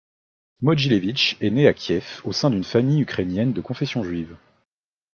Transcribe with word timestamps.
Mogilevich 0.63 1.37
est 1.41 1.51
né 1.51 1.67
à 1.67 1.75
Kiev 1.75 2.21
au 2.23 2.31
sein 2.31 2.49
d'une 2.49 2.63
famille 2.63 3.03
ukrainienne 3.03 3.53
de 3.53 3.61
confession 3.61 4.03
juive. 4.03 4.35